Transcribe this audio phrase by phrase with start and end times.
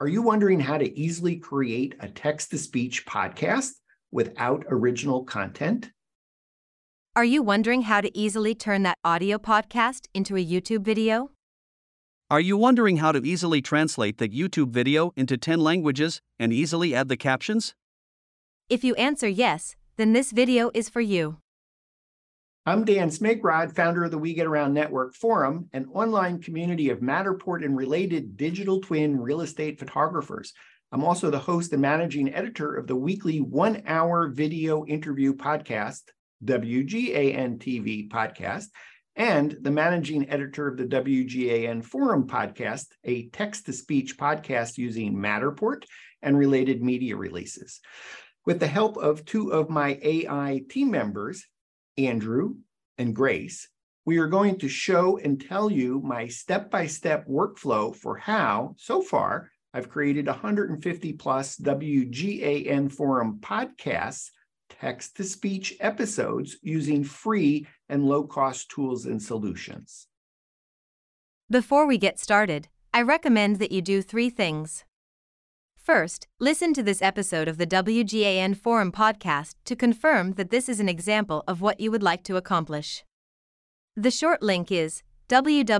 [0.00, 3.72] Are you wondering how to easily create a text to speech podcast
[4.12, 5.90] without original content?
[7.16, 11.32] Are you wondering how to easily turn that audio podcast into a YouTube video?
[12.30, 16.94] Are you wondering how to easily translate that YouTube video into 10 languages and easily
[16.94, 17.74] add the captions?
[18.68, 21.38] If you answer yes, then this video is for you.
[22.68, 26.98] I'm Dan Smigrod, founder of the We Get Around Network Forum, an online community of
[26.98, 30.52] Matterport and related digital twin real estate photographers.
[30.92, 36.02] I'm also the host and managing editor of the weekly one hour video interview podcast,
[36.44, 38.66] WGAN TV podcast,
[39.16, 45.14] and the managing editor of the WGAN Forum podcast, a text to speech podcast using
[45.14, 45.84] Matterport
[46.20, 47.80] and related media releases.
[48.44, 51.46] With the help of two of my AI team members,
[51.98, 52.54] Andrew,
[52.96, 53.68] and Grace,
[54.06, 58.74] we are going to show and tell you my step by step workflow for how,
[58.78, 64.30] so far, I've created 150 plus WGAN Forum podcasts,
[64.70, 70.06] text to speech episodes using free and low cost tools and solutions.
[71.50, 74.84] Before we get started, I recommend that you do three things.
[75.88, 80.80] First, listen to this episode of the WGAN Forum podcast to confirm that this is
[80.80, 83.04] an example of what you would like to accomplish.
[83.96, 85.72] The short link is www.wgan.info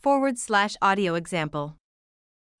[0.00, 1.76] forward slash audio example.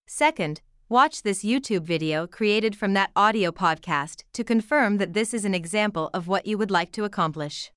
[0.08, 5.44] Second, watch this YouTube video created from that audio podcast to confirm that this is
[5.44, 7.70] an example of what you would like to accomplish.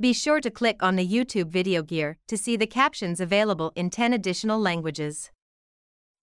[0.00, 3.90] Be sure to click on the YouTube video gear to see the captions available in
[3.90, 5.30] 10 additional languages.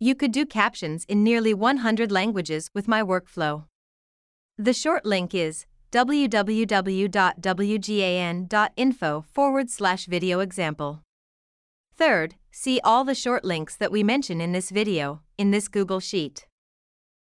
[0.03, 3.65] You could do captions in nearly 100 languages with my workflow.
[4.57, 6.55] The short link is www.wgan.info
[9.31, 11.03] forward slash video example.
[11.95, 15.99] Third, see all the short links that we mention in this video in this Google
[15.99, 16.47] Sheet.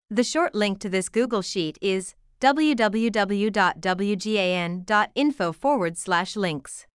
[0.08, 3.52] The short link to this Google Sheet is www.wgan.info
[5.52, 6.86] forward slash links.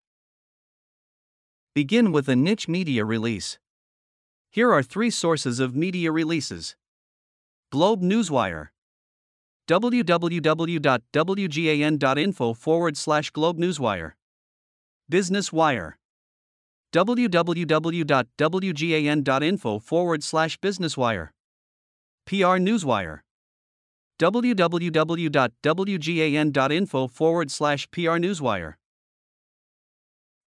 [1.73, 3.57] Begin with a niche media release.
[4.51, 6.75] Here are three sources of media releases
[7.71, 8.67] Globe Newswire,
[9.67, 10.53] www.wgan.info
[12.53, 14.11] forward slash Globe Newswire.
[15.09, 15.97] Business Wire.
[16.93, 18.19] www.wgan.info
[19.79, 21.33] forward slash Business Wire.
[22.25, 23.19] PR Newswire.
[24.19, 24.87] www.wgan.info
[27.07, 28.73] forward slash PR Newswire.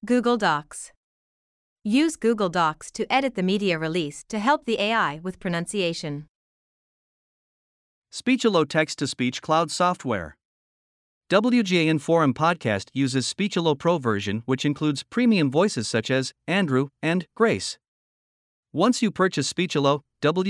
[0.05, 0.93] Google Docs.
[1.83, 6.27] Use Google Docs to edit the media release to help the AI with pronunciation.
[8.17, 10.39] Speechelo text to speech cloud software.
[11.29, 17.27] WGAN Forum Podcast uses Speechelo Pro version, which includes premium voices such as Andrew and
[17.35, 17.77] Grace.
[18.73, 20.49] Once you purchase Speechelo, www.wgan.info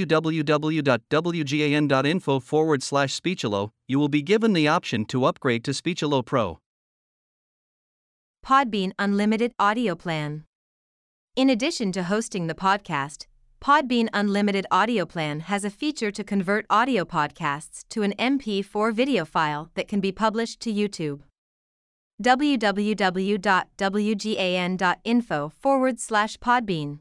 [2.39, 6.61] forward slash Speechelo, you will be given the option to upgrade to Speechelo Pro.
[8.47, 10.45] Podbean Unlimited Audio Plan.
[11.35, 13.27] In addition to hosting the podcast,
[13.61, 19.25] Podbean Unlimited Audio Plan has a feature to convert audio podcasts to an MP4 video
[19.25, 21.23] file that can be published to YouTube.
[22.23, 23.39] www.wgan.info
[25.49, 26.99] forward slash Podbean.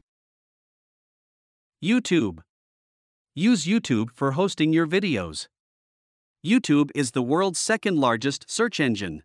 [1.84, 2.38] YouTube.
[3.34, 5.46] Use YouTube for hosting your videos.
[6.44, 9.22] YouTube is the world's second largest search engine.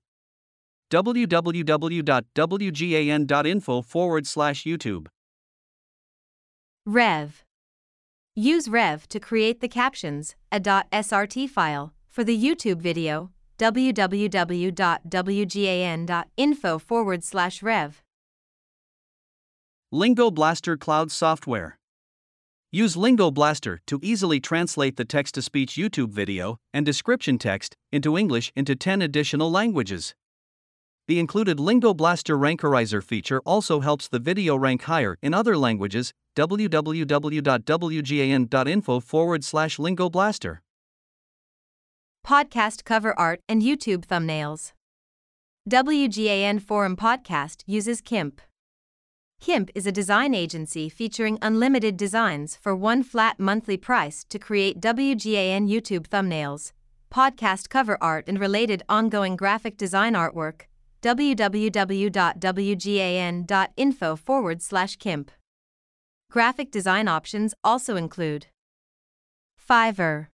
[0.91, 1.41] www.wgan.info
[3.81, 5.07] forward slash YouTube.
[6.85, 7.43] Rev.
[8.35, 14.69] Use Rev to create the captions, a .srt file, for the YouTube video, www.wgan.info
[16.79, 18.01] forward slash rev.
[19.91, 21.77] Lingo Blaster Cloud Software.
[22.71, 27.75] Use Lingo Blaster to easily translate the text to speech YouTube video and description text
[27.91, 30.15] into English into 10 additional languages.
[31.07, 36.13] The included Lingo Blaster Rankerizer feature also helps the video rank higher in other languages.
[36.35, 37.79] www.wgan.info
[38.99, 40.61] forward slash Lingo Blaster.
[42.25, 44.73] Podcast cover art and YouTube thumbnails.
[45.69, 48.41] WGAN Forum Podcast uses KIMP.
[49.39, 54.79] KIMP is a design agency featuring unlimited designs for one flat monthly price to create
[54.79, 56.73] WGAN YouTube thumbnails,
[57.11, 60.67] podcast cover art, and related ongoing graphic design artwork
[61.01, 62.15] www.wgan.info
[64.15, 65.31] forward slash KIMP.
[66.31, 68.47] Graphic design options also include
[69.59, 70.27] Fiverr.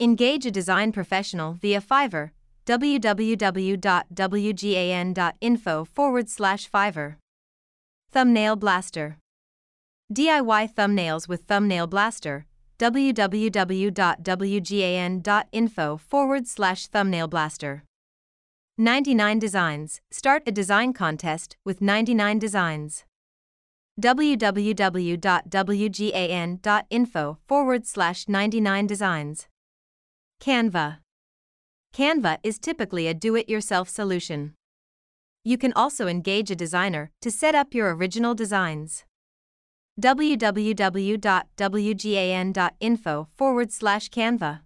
[0.00, 2.30] Engage a design professional via Fiverr,
[2.64, 3.44] www.wgan.info
[5.84, 7.16] forward slash Fiverr.
[8.10, 9.18] Thumbnail Blaster.
[10.10, 12.46] DIY thumbnails with Thumbnail Blaster,
[12.78, 13.56] www.wgan.info
[15.98, 17.84] forward slash thumbnail blaster.
[18.78, 20.00] 99 Designs.
[20.10, 23.04] Start a design contest with 99 designs.
[24.00, 25.38] www.wgan.info
[27.46, 29.48] forward slash 99 designs.
[30.40, 30.98] Canva.
[31.94, 34.54] Canva is typically a do it yourself solution.
[35.44, 39.04] You can also engage a designer to set up your original designs
[40.00, 41.18] www.wgan.info
[43.34, 44.60] forward slash Canva.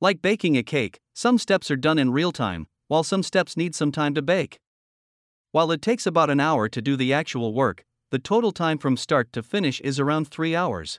[0.00, 3.74] Like baking a cake, some steps are done in real time, while some steps need
[3.74, 4.58] some time to bake.
[5.54, 8.96] While it takes about an hour to do the actual work, the total time from
[8.96, 10.98] start to finish is around 3 hours.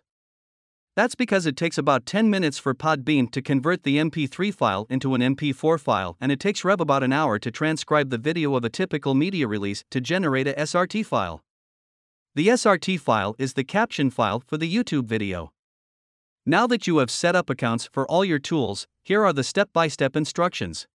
[0.96, 5.13] That's because it takes about 10 minutes for Podbean to convert the MP3 file into
[5.13, 8.63] an MP4 file, and it takes Rev about an hour to transcribe the video of
[8.63, 11.44] a typical media release to generate a SRT file.
[12.36, 15.51] The SRT file is the caption file for the YouTube video.
[16.46, 19.72] Now that you have set up accounts for all your tools, here are the step
[19.74, 20.88] by step instructions.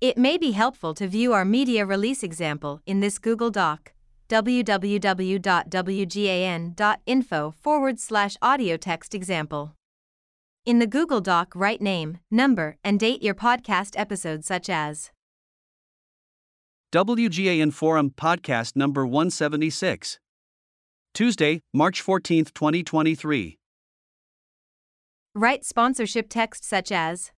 [0.00, 3.92] It may be helpful to view our media release example in this Google Doc
[4.28, 4.74] www.wgan.info
[7.62, 9.74] forward slash audio text example.
[10.64, 15.12] In the Google Doc, write name, number, and date your podcast episode, such as
[16.92, 20.18] WGAN Forum Podcast number 176.
[21.14, 23.58] Tuesday, March 14, 2023.
[25.34, 27.30] Write sponsorship text such as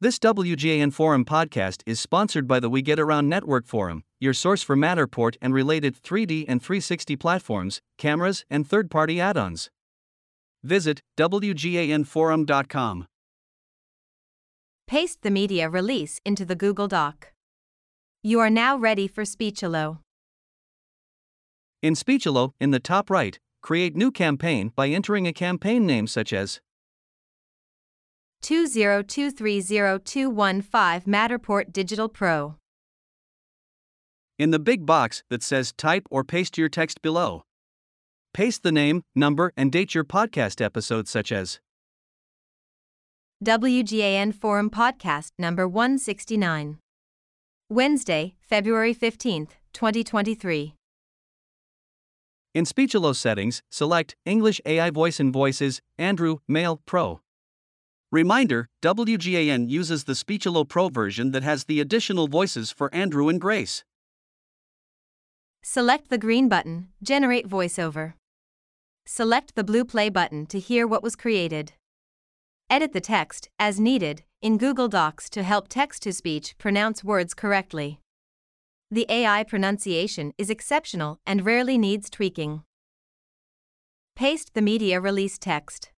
[0.00, 4.60] This WGAN Forum podcast is sponsored by the We Get Around Network Forum, your source
[4.60, 9.70] for Matterport and related 3D and 360 platforms, cameras, and third party add ons.
[10.64, 13.06] Visit WGANForum.com.
[14.88, 17.32] Paste the media release into the Google Doc.
[18.22, 20.00] You are now ready for Speechelo.
[21.82, 26.32] In Speechelo, in the top right, create new campaign by entering a campaign name such
[26.32, 26.60] as
[28.44, 32.56] 202302115 Matterport Digital Pro.
[34.38, 37.44] In the big box that says type or paste your text below.
[38.34, 41.58] Paste the name, number, and date your podcast episode such as
[43.42, 46.76] WGAN Forum Podcast number 169.
[47.70, 50.74] Wednesday, February 15th, 2023.
[52.54, 57.20] In Speechelo settings, select English AI Voice and Voices, Andrew, Male, Pro.
[58.14, 63.40] Reminder WGAN uses the Speechelo Pro version that has the additional voices for Andrew and
[63.40, 63.82] Grace.
[65.64, 68.12] Select the green button, Generate VoiceOver.
[69.04, 71.72] Select the blue play button to hear what was created.
[72.70, 77.34] Edit the text, as needed, in Google Docs to help text to speech pronounce words
[77.34, 77.98] correctly.
[78.92, 82.62] The AI pronunciation is exceptional and rarely needs tweaking.
[84.14, 85.90] Paste the media release text.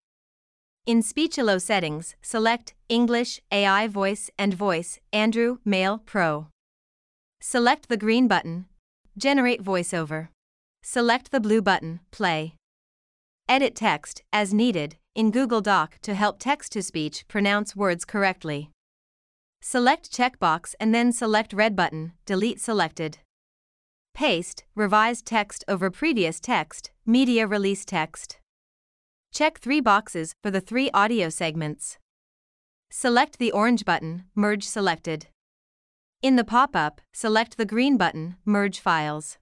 [0.87, 6.47] In Speechelo settings, select English, AI Voice and Voice, Andrew, Male, Pro.
[7.41, 8.67] Select the green button,
[9.19, 10.29] Generate VoiceOver.
[10.85, 12.55] Select the blue button, Play.
[13.49, 18.71] Edit text, as needed, in Google Doc to help text to speech pronounce words correctly.
[19.61, 23.19] Select checkbox and then select red button, delete selected.
[24.15, 28.39] Paste, revised text over previous text, media release text.
[29.33, 31.99] Check three boxes for the three audio segments.
[32.91, 35.27] Select the orange button, merge selected.
[36.23, 39.39] In the pop-up, select the green button, merge files.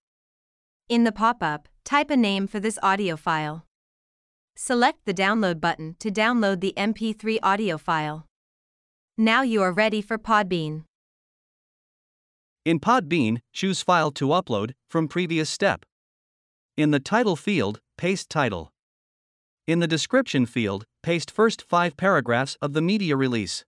[0.88, 3.64] In the pop-up, type a name for this audio file.
[4.56, 8.26] Select the download button to download the MP3 audio file.
[9.16, 10.84] Now you are ready for Podbean.
[12.64, 15.84] In Podbean, choose File to upload from previous step.
[16.76, 18.73] In the title field, paste title.
[19.66, 23.64] In the description field, paste first five paragraphs of the media release.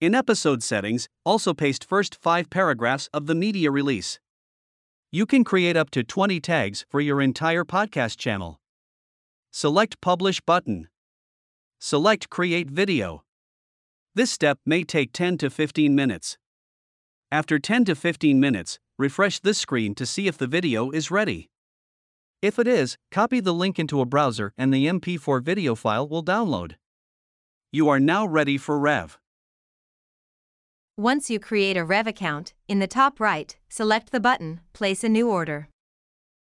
[0.00, 4.18] In episode settings, also paste first five paragraphs of the media release.
[5.12, 8.58] You can create up to 20 tags for your entire podcast channel.
[9.52, 10.88] Select Publish button.
[11.78, 13.22] Select Create Video.
[14.16, 16.36] This step may take 10 to 15 minutes.
[17.30, 21.48] After 10 to 15 minutes, refresh this screen to see if the video is ready.
[22.42, 26.22] If it is, copy the link into a browser and the MP4 video file will
[26.22, 26.74] download.
[27.72, 29.18] You are now ready for Rev.
[30.98, 35.08] Once you create a Rev account, in the top right, select the button Place a
[35.08, 35.68] New Order.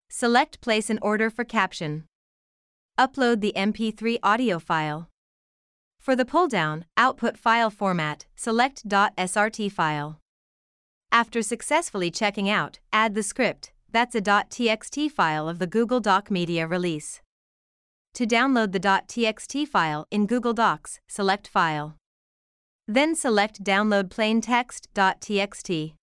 [0.10, 2.06] Select Place an Order for Caption.
[2.98, 5.10] Upload the MP3 audio file.
[6.00, 10.20] For the pull-down, output file format, select .srt file.
[11.12, 16.30] After successfully checking out, add the script, that's a .txt file of the Google Doc
[16.30, 17.22] Media release.
[18.16, 21.96] To download the .txt file in Google Docs, select File.
[22.90, 25.94] Then select Download Plain Text.txt.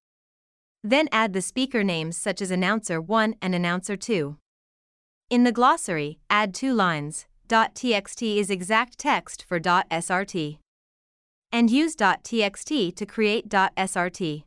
[0.82, 4.38] Then add the speaker names such as Announcer 1 and Announcer 2.
[5.28, 7.26] In the glossary, add two lines.
[7.46, 10.56] .txt is exact text for .srt.
[11.52, 14.44] And use .txt to create .srt.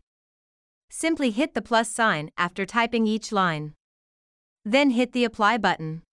[0.97, 3.73] Simply hit the plus sign after typing each line.
[4.63, 6.03] Then hit the Apply button.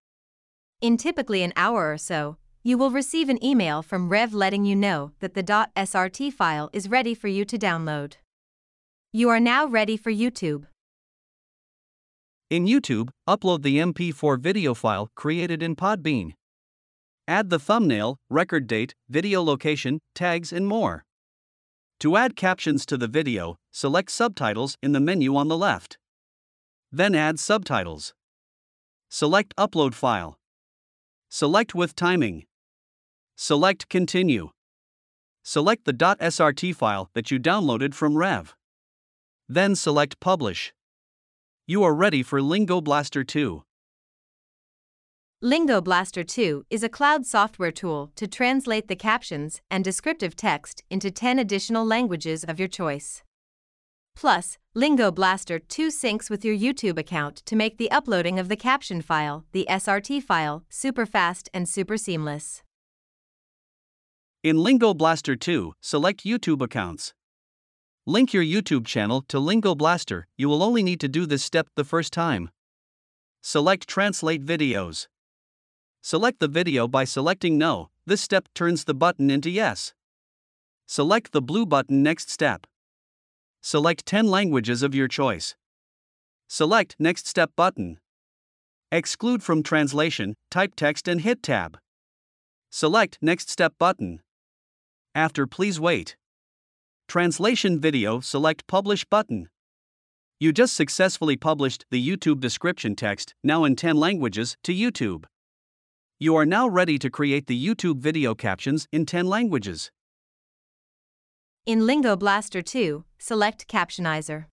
[0.81, 4.75] In typically an hour or so, you will receive an email from Rev letting you
[4.75, 8.15] know that the .srt file is ready for you to download.
[9.13, 10.65] You are now ready for YouTube.
[12.51, 16.33] In YouTube, upload the MP4 video file created in Podbean.
[17.29, 21.05] Add the thumbnail, record date, video location, tags, and more.
[22.01, 25.99] To add captions to the video, select Subtitles in the menu on the left.
[26.93, 28.13] Then add subtitles.
[29.09, 30.39] Select Upload File.
[31.31, 32.45] Select with timing.
[33.35, 34.51] Select Continue.
[35.43, 38.55] Select the .srt file that you downloaded from Rev.
[39.49, 40.75] Then select Publish.
[41.67, 43.65] You are ready for Lingo Blaster 2.
[45.41, 50.85] Lingo Blaster 2 is a cloud software tool to translate the captions and descriptive text
[50.91, 53.23] into 10 additional languages of your choice.
[54.15, 58.57] Plus, Lingo Blaster 2 syncs with your YouTube account to make the uploading of the
[58.57, 62.63] caption file, the SRT file, super fast and super seamless.
[64.43, 67.15] In Lingo Blaster 2, select YouTube accounts.
[68.07, 70.27] Link your YouTube channel to Lingo Blaster.
[70.37, 72.51] You will only need to do this step the first time.
[73.43, 75.07] Select Translate Videos.
[76.01, 77.91] Select the video by selecting No.
[78.05, 79.95] This step turns the button into Yes.
[80.87, 82.67] Select the blue button Next Step.
[83.65, 85.55] Select 10 languages of your choice.
[86.49, 88.01] Select Next Step button.
[88.91, 91.79] Exclude from translation, type text and hit Tab.
[92.71, 94.21] Select Next Step button.
[95.15, 96.17] After please wait.
[97.07, 99.49] Translation video select Publish button.
[100.41, 105.27] You just successfully published the YouTube description text, now in 10 languages, to YouTube.
[106.19, 109.93] You are now ready to create the YouTube video captions in 10 languages.
[111.65, 114.47] In Lingo Blaster 2, select Captionizer.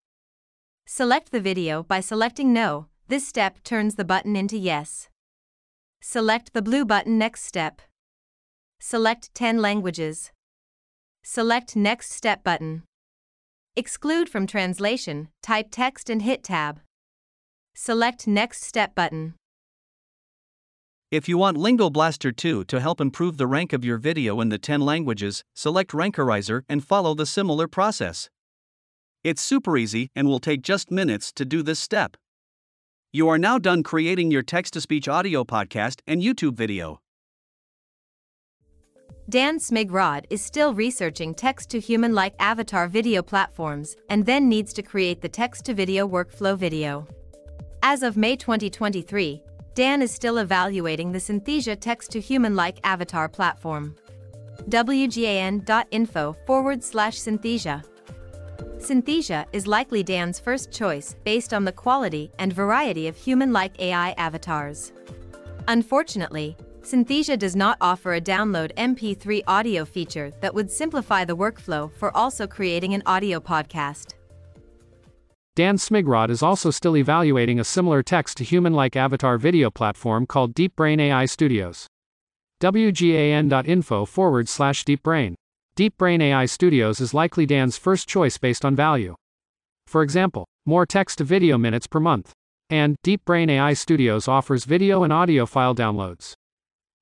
[0.85, 2.85] Select the video by selecting No.
[3.07, 5.09] This step turns the button into Yes.
[6.01, 7.81] Select the blue button Next Step.
[8.79, 10.31] Select 10 languages.
[11.23, 12.83] Select Next Step button.
[13.75, 16.79] Exclude from translation, type text and hit Tab.
[17.73, 19.33] Select Next Step button.
[21.09, 24.49] If you want Lingo Blaster 2 to help improve the rank of your video in
[24.49, 28.29] the 10 languages, select Rankerizer and follow the similar process.
[29.21, 32.15] It's super easy and will take just minutes to do this step.
[33.11, 37.01] You are now done creating your text to speech audio podcast and YouTube video.
[39.27, 44.73] Dan Smigrod is still researching text to human like avatar video platforms and then needs
[44.73, 47.05] to create the text to video workflow video.
[47.83, 49.41] As of May 2023,
[49.75, 53.95] Dan is still evaluating the Synthesia text to human like avatar platform.
[54.69, 57.83] WGAN.info forward slash Synthesia.
[58.79, 63.79] Synthesia is likely Dan's first choice based on the quality and variety of human like
[63.79, 64.93] AI avatars.
[65.67, 71.91] Unfortunately, Synthesia does not offer a download MP3 audio feature that would simplify the workflow
[71.91, 74.13] for also creating an audio podcast.
[75.55, 80.25] Dan Smigrod is also still evaluating a similar text to human like avatar video platform
[80.25, 81.85] called DeepBrain AI Studios.
[82.61, 85.35] WGAN.info forward slash DeepBrain.
[85.79, 89.15] DeepBrain AI Studios is likely Dan's first choice based on value.
[89.87, 92.33] For example, more text to video minutes per month.
[92.69, 96.33] And DeepBrain AI Studios offers video and audio file downloads.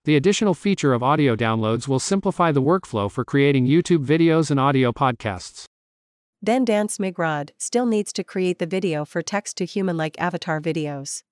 [0.05, 4.60] The additional feature of audio downloads will simplify the workflow for creating YouTube videos and
[4.60, 5.65] audio podcasts.
[6.39, 10.62] Then Dan Smigrod still needs to create the video for text to human like avatar
[10.62, 11.24] videos.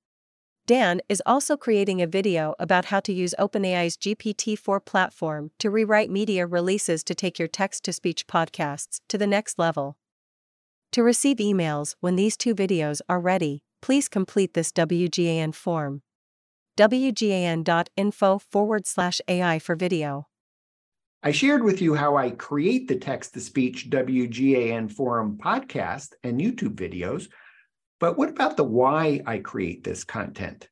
[0.67, 5.69] Dan is also creating a video about how to use OpenAI's GPT 4 platform to
[5.69, 9.97] rewrite media releases to take your text to speech podcasts to the next level.
[10.93, 16.01] To receive emails when these two videos are ready, please complete this WGAN form.
[16.77, 20.27] WGAN.info forward slash AI for video.
[21.21, 26.39] I shared with you how I create the text to speech WGAN forum podcast and
[26.39, 27.27] YouTube videos,
[28.05, 30.69] but what about the why I create this content?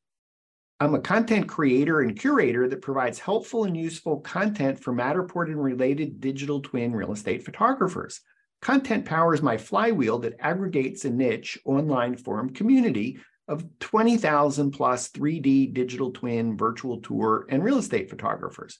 [0.80, 5.64] I'm a content creator and curator that provides helpful and useful content for Matterport and
[5.64, 8.22] related digital twin real estate photographers.
[8.62, 15.74] Content powers my flywheel that aggregates a niche online forum community of 20,000 plus 3D
[15.74, 18.78] digital twin, virtual tour, and real estate photographers.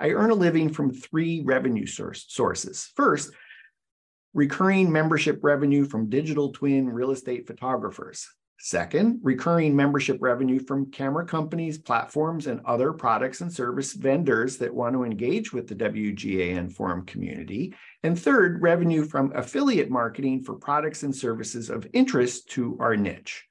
[0.00, 2.90] I earn a living from three revenue source, sources.
[2.96, 3.30] First,
[4.32, 8.28] recurring membership revenue from digital twin real estate photographers.
[8.62, 14.74] Second, recurring membership revenue from camera companies, platforms, and other products and service vendors that
[14.74, 17.74] want to engage with the WGAN forum community.
[18.02, 23.46] And third, revenue from affiliate marketing for products and services of interest to our niche.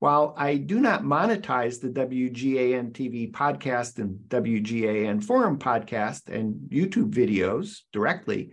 [0.00, 7.10] While I do not monetize the WGAN TV podcast and WGAN forum podcast and YouTube
[7.10, 8.50] videos directly,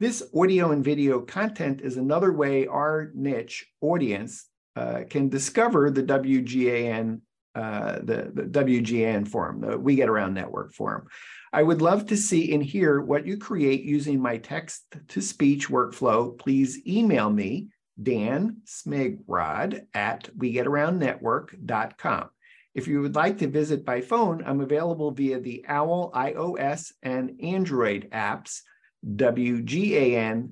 [0.00, 6.02] this audio and video content is another way our niche audience uh, can discover the
[6.02, 7.20] WGAN
[7.54, 11.08] uh, the, the WGAN forum, the We Get Around Network forum.
[11.52, 15.68] I would love to see and hear what you create using my text to speech
[15.68, 16.38] workflow.
[16.38, 17.66] Please email me
[18.00, 22.30] Dan Smigrod at WeGetAroundNetwork.com.
[22.72, 27.32] If you would like to visit by phone, I'm available via the Owwll iOS and
[27.42, 28.60] Android apps,
[29.06, 30.48] wgan.info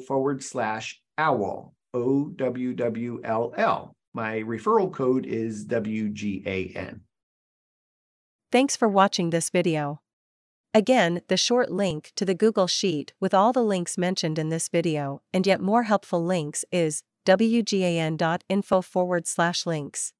[0.00, 3.94] forward slash Owwll, O W W L L.
[4.12, 7.00] My referral code is WGAN.
[8.50, 10.00] Thanks for watching this video.
[10.74, 14.68] Again, the short link to the Google Sheet with all the links mentioned in this
[14.68, 20.12] video and yet more helpful links is wgan.info forward slash links.